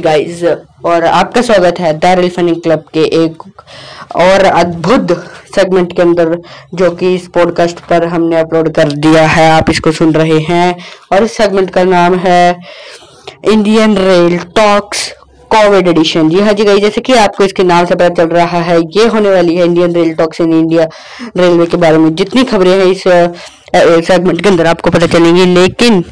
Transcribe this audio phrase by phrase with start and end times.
[0.00, 0.42] Guys
[0.84, 3.42] और आपका स्वागत है दारुल क्लब के एक
[4.16, 5.12] और अद्भुत
[5.54, 6.36] सेगमेंट के अंदर,
[6.74, 10.76] जो कि इस पॉडकास्ट पर हमने अपलोड कर दिया है। आप इसको सुन रहे हैं
[11.12, 12.56] और इस सेगमेंट का नाम है
[13.44, 15.10] Indian rail talks
[15.50, 18.60] COVID edition जी हाँ जी गई जैसे कि आपको इसके नाम से पता चल रहा
[18.60, 20.88] है, ये होने वाली है Indian rail talks in India
[21.36, 23.02] railway के बारे में। जितनी खबरें हैं इस
[24.06, 26.04] सेगमेंट के अंदर आपको पता चलेंगी, लेकिन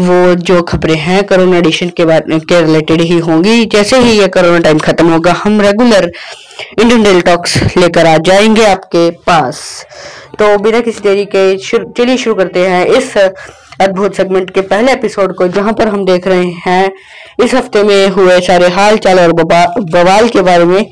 [0.00, 4.26] वो जो खबरें हैं कोरोना एडिशन के बारे के रिलेटेड ही होंगी। जैसे ही ये
[4.28, 6.10] कोरोना टाइम खत्म होगा, हम रेगुलर
[6.80, 9.86] इंडियन रेल टॉक्स लेकर आ जाएँगे आपके पास।
[10.38, 15.34] तो बिना किसी देरी के चलिए शुरू करते हैं इस अद्भुत सेगमेंट के पहले एपिसोड
[15.36, 16.92] को, जहाँ पर हम देख रहे हैं,
[17.44, 20.84] इस हफ़्ते में हुए सारे हाल चाल और बवाल के बारे में।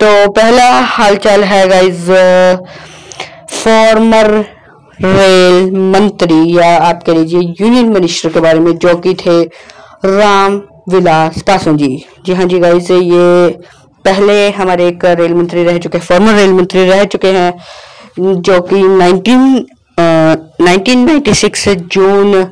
[0.00, 2.10] तो पहला हाल चाल है गाइज़
[3.54, 4.44] फॉर्मर
[5.00, 9.42] रेल मंत्री या आप कह लीजिए यूनियन मिनिस्टर के बारे में जो कि थे
[10.04, 10.56] राम
[10.90, 13.48] विलास पासवान जी। जी हाँ जी गाइस ये
[14.04, 17.52] पहले हमारे एक रेल मंत्री रह चुके हैं फॉर्मर रेल मंत्री रह चुके हैं,
[18.18, 19.64] जो कि 19
[20.62, 22.42] 1996 जून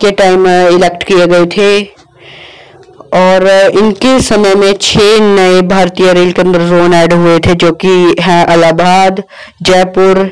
[0.00, 1.82] के टाइम इलेक्ट किए गए थे।
[3.14, 3.46] और
[3.78, 7.88] इनके समय में छह नए भारतीय रेल के अंदर जोन ऐड हुए थे, जो कि
[8.20, 9.22] हैं इलाहाबाद
[9.62, 10.30] जयपुर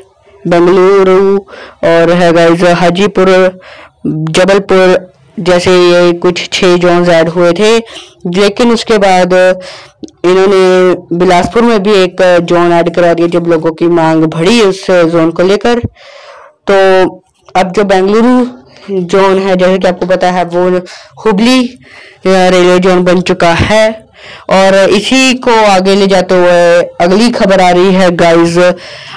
[0.49, 1.37] बेंगलुरु
[1.89, 3.29] और है गाइज़ हाजीपुर,
[4.07, 4.97] जबलपुर
[5.41, 7.77] जैसे ये कुछ छः जोन ऐड हुए थे।
[8.31, 13.87] लेकिन उसके बाद इन्होंने बिलासपुर में भी एक जोन ऐड करा दिया, जब लोगों की
[13.91, 15.81] मांग बढ़ी उस जोन को लेकर।
[16.71, 16.75] तो
[17.57, 18.45] अब जो बेंगलुरु
[18.91, 20.81] जोन है, जैसे कि आपको पता है, वो
[21.25, 21.61] हुबली
[22.27, 23.85] रेलवे जोन बन चुका है।
[24.51, 28.59] और इसी को आगे ले जाते हुए अगली खबर आ रही है गाइज़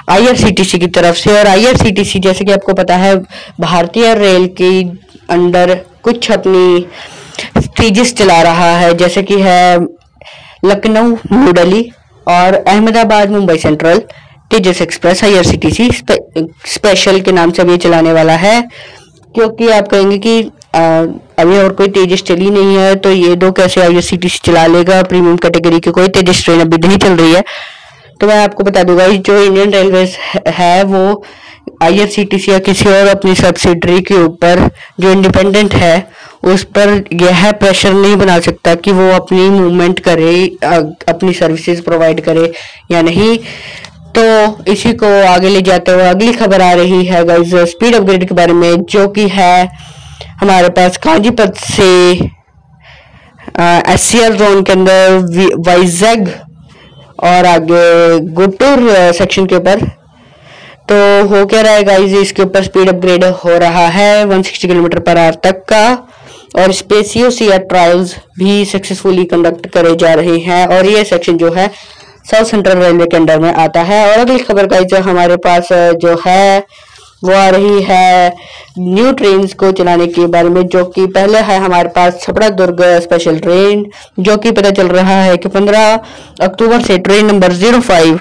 [0.10, 3.16] आईआरसीटीसी की तरफ़ से। और आईआरसीटीसी जैसे कि आपको पता है,
[3.60, 4.82] भारतीय रेल की
[5.30, 6.88] अंडर कुछ अपनी
[7.62, 9.80] स्टेजेस चला रहा है, जैसे कि है
[10.66, 11.90] लखनऊ, न्यू दिल्ली
[12.28, 14.02] और Ahmedabad, Mumbai central,
[14.52, 15.90] Tejas express I IRCTC
[16.68, 18.62] special के नाम से अभी चलाने वाला है।
[19.36, 20.42] क्योंकि आप कहेंगे कि
[20.76, 25.38] अभी और कोई तेजस चली नहीं है तो ये दो कैसे आईआरसीटीसी चला लेगा प्रीमियम
[25.38, 27.44] कैटेगरी की कोई तेजस ट्रेन अभी नहीं चल रही है।
[28.22, 30.04] तो मैं आपको बता दूँगा जो इंडियन रेलवे
[30.50, 31.24] है, वो
[31.84, 34.70] आई आईआरसीटीसी या किसी और अपनी सब्सिडरी के ऊपर,
[35.00, 36.08] जो इंडिपेंडेंट है,
[36.44, 42.22] उस पर यह प्रेशर नहीं बना सकता कि वो अपनी मूवमेंट करे अपनी सर्विसेज़ प्रोवाइड
[42.22, 42.52] करे,
[42.92, 43.38] या नहीं।
[44.16, 48.28] तो इसी को आगे ले जाते हुए अगली खबर आ रही है गाइज़ स्पीड अपग्रेड
[48.28, 49.68] के बारे में, जो कि है
[50.42, 51.90] हमारे पास काजीपत से
[53.94, 56.30] एस सी जोन के अंदर वाइजैग
[57.24, 59.86] और आगे गुटूर सेक्शन के ऊपर।
[60.90, 60.96] तो
[61.28, 65.18] हो क्या रहा है गाइज़ इसके ऊपर स्पीड अपग्रेड हो रहा है 160 किलोमीटर पर
[65.18, 65.88] आवर तक का
[66.56, 71.52] और स्पेसियो सीआर ट्रायल्स भी सक्सेसफुली कंडक्ट करे जा रहे हैं और ये सेक्शन जो
[71.54, 71.70] है
[72.26, 76.16] साउथ सेंट्रल रेलवे के अंडर में आता है। और अगली खबर गाइज़ हमारे पास जो
[76.26, 76.64] है,
[77.24, 78.36] वो आ रही है
[78.80, 82.82] न्यू ट्रेन को चलाने के बारे में, जो कि पहले है हमारे पास छपड़ा दुर्ग
[83.04, 83.86] स्पेशल ट्रेन
[84.20, 86.00] जो कि पता चल रहा है कि 15
[86.42, 88.20] अक्टूबर से train number zero five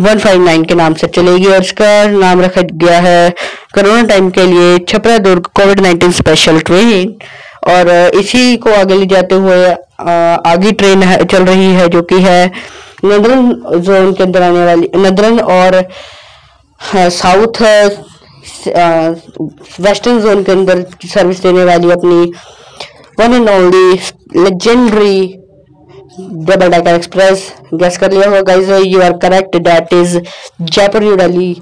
[0.00, 3.30] one five nine के नाम से चलेगी और इसका नाम रखा गया है
[3.74, 7.14] कोरोना टाइम के लिए Chhapra Durg COVID nineteen special train
[7.68, 9.70] और इसी को आगे ले जाते हुए
[10.50, 12.50] आगे ट्रेन चल रही है, जो कि है
[13.04, 13.52] नदरन
[13.86, 15.82] जोन के अंदर आने वाली नदरन और
[17.20, 17.62] साउथ
[19.80, 22.20] वेस्टर्न जोन के अंदर सर्विस देने वाली अपनी
[23.20, 25.16] one and only legendary
[26.20, 30.18] double decker express guess कर लिया होगा guys you are correct that is
[30.62, 31.52] Jaipur new Delhi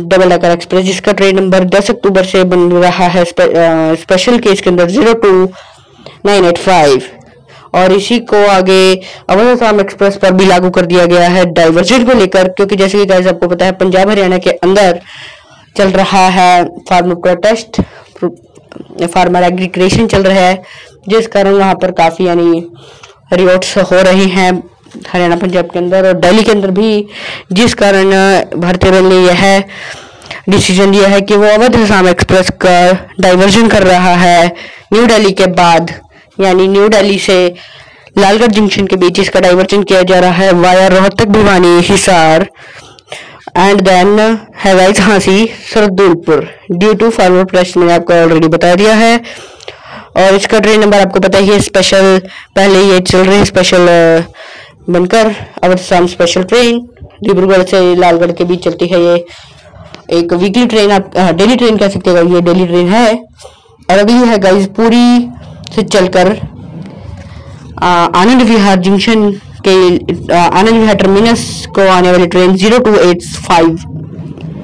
[0.00, 4.38] double decker express जिसका ट्रेन नंबर 10 अक्टूबर से बन रहा है स्पे, आ, स्पेशल
[4.46, 5.32] केस के अंदर zero two
[6.26, 7.02] nine eight five
[7.74, 8.94] और इसी को आगे
[9.30, 12.98] अवध असम एक्सप्रेस पर भी लागू कर दिया गया है डाइवर्जन को लेकर, क्योंकि जैसे
[12.98, 15.00] कि गाइस आपको पता है, पंजाब हरियाणा के अंदर
[15.76, 17.80] चल रहा है फार्मर प्रोटेस्ट
[19.04, 20.62] फार्मर एग्रीक्रेशन चल रहा है,
[21.08, 22.66] जिस कारण वहाँ पर काफ़ी यानी
[23.32, 24.52] रिवोट्स हो रहे हैं
[25.08, 27.06] हरियाणा, पंजाब के अंदर और दिल्ली के अंदर भी,
[27.52, 28.10] जिस कारण
[28.60, 29.62] भारतीय रेल ने यह
[30.48, 32.76] डिसीज़न लिया है कि वो अवध असम एक्सप्रेस का
[33.20, 34.46] डाइवर्जन कर रहा है
[34.92, 35.92] न्यू दिल्ली के बाद।
[36.38, 37.36] यानी न्यू दिल्ली से
[38.18, 42.48] लालगढ़ जंक्शन के बीच इसका डाइवर्जन किया जा रहा है via Rohtak Bhiwani Hisar.
[43.56, 44.18] And then
[44.56, 46.48] है guys Hansi Sardulpur.
[46.72, 49.16] Due to farmer press मैंने आपको ऑलरेडी बता दिया है।
[50.16, 52.18] और इसका ट्रेन नंबर आपको पता ही है स्पेशल
[52.56, 53.86] पहले ये चल रही है स्पेशल
[54.90, 56.80] बनकर। अवध शाम स्पेशल ट्रेन
[57.24, 59.24] डिब्रूगढ़ से लालगढ़ के बीच चलती है ये।
[60.12, 63.14] एक वीकली ट्रेन आप डेली ट्रेन कह सकते हो, ये डेली ट्रेन है।
[63.90, 65.28] और अगली है गाइस पूरी
[65.74, 66.30] से चलकर
[67.84, 69.30] आनंद विहार जंक्शन
[69.66, 69.74] के
[70.36, 71.42] आनंद विहार टर्मिनस
[71.74, 73.68] को आने वाली train zero two eight five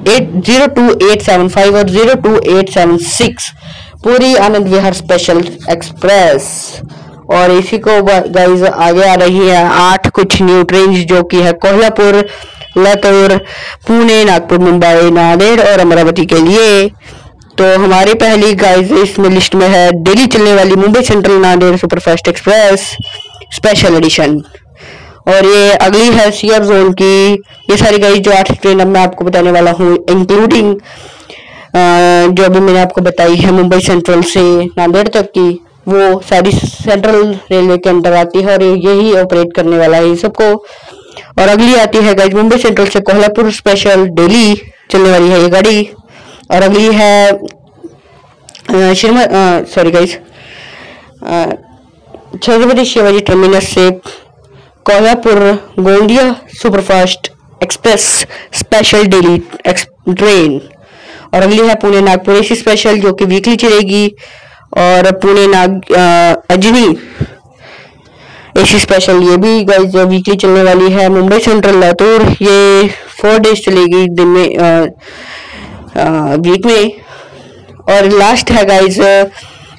[0.09, 3.51] eight zero two eight seven five और zero two eight seven six
[4.03, 6.49] Puri Anand Vihar special express.
[7.31, 11.51] और इसी को गाइज़ आगे आ रही है आठ कुछ न्यू ट्रेन जो कि है
[11.65, 12.15] कोल्हापुर,
[12.77, 13.35] लतूर,
[13.87, 16.89] पुणे, नागपुर, मुंबई, नांदेड़ और अमरावती के लिए।
[17.61, 22.27] तो हमारी पहली गाइज़ इसमें लिस्ट में है डेली चलने वाली Mumbai central Nanded superfast
[22.27, 22.85] express
[23.55, 24.33] special edition
[25.27, 27.33] और ये अगली है सीआर जोन की।
[27.69, 30.73] ये सारी गाड़ी जो आठ ट्रेन अब मैं आपको बताने वाला हूँ इंक्लूडिंग
[32.35, 35.49] जो अभी मैंने आपको बताई है मुंबई सेंट्रल से नांदेड़ तक की,
[35.87, 40.53] वो सारी सेंट्रल रेलवे के अंदर आती है और यही ऑपरेट करने वाला है सबको।
[41.39, 44.53] और अगली आती है गाइज़ मुंबई सेंट्रल से कोल्हापुर स्पेशल डेली
[44.91, 45.89] चलने वाली है ये गाड़ी।
[46.51, 47.15] और अगली है
[48.95, 50.13] Shrimad sorry guys
[52.37, 53.89] Chhatrapati Shivaji terminus से
[54.85, 55.39] Kolhapur
[55.79, 56.25] Gondia
[56.61, 57.31] superfast
[57.63, 58.03] express
[58.59, 59.37] special daily
[59.67, 60.59] train.
[61.33, 64.07] और अगली है पुणे नागपुर एसी स्पेशल जो कि वीकली चलेगी
[64.77, 65.91] और पुणे नाग
[66.51, 66.87] अजनी
[68.61, 72.87] एसी स्पेशल ये भी गाइज़ वीकली चलने वाली है। मुंबई सेंट्रल लातूर ये
[73.21, 74.47] फोर डेज़ चलेगी दिन में
[75.97, 79.01] वीक में और लास्ट है गाइज़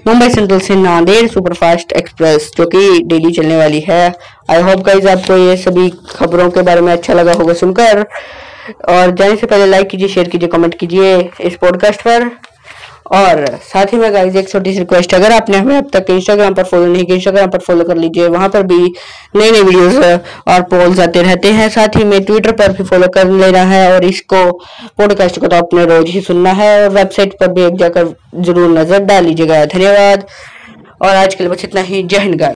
[0.06, 4.14] मुंबई सेंट्रल से नांदेड़ सुपरफास्ट एक्सप्रेस जो कि डेली चलने वाली है.
[4.50, 8.04] आई होप गाइज़ आपको ये सभी खबरों के बारे में अच्छा लगा होगा सुनकर.
[8.88, 12.30] और जाने से पहले लाइक कीजिए शेयर कीजिए कमेंट कीजिए इस पॉडकास्ट पर.
[13.06, 16.54] और साथ ही में गाइज़ एक छोटी सी रिक्वेस्ट अगर आपने हमें अब तक इंस्टाग्राम
[16.54, 18.78] पर फॉलो नहीं किया इंस्टाग्राम पर फॉलो कर लीजिए, वहाँ पर भी
[19.36, 23.08] नई नई वीडियोस और पोल्स आते रहते हैं। साथ ही में ट्विटर पर भी फॉलो
[23.14, 24.50] कर लेना है और इसको
[24.98, 28.70] पॉडकास्ट को तो आपने रोज ही सुनना है और वेबसाइट पर भी एक जाकर ज़रूर
[28.70, 30.26] नज़र डाल लीजिएगा। धन्यवाद।
[31.02, 32.50] और आज के लिए बस इतना ही। जय हिंद गाय